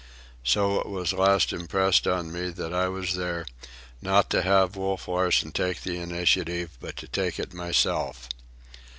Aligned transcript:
So 0.43 0.79
it 0.79 0.89
was 0.89 1.13
at 1.13 1.19
last 1.19 1.53
impressed 1.53 2.07
upon 2.07 2.31
me 2.33 2.49
that 2.49 2.73
I 2.73 2.87
was 2.87 3.13
there, 3.13 3.45
not 4.01 4.31
to 4.31 4.41
have 4.41 4.75
Wolf 4.75 5.07
Larsen 5.07 5.51
take 5.51 5.83
the 5.83 5.97
initiative, 5.99 6.71
but 6.79 6.95
to 6.97 7.07
take 7.07 7.37
it 7.39 7.53
myself. 7.53 8.27